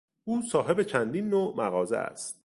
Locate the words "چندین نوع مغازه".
0.83-1.97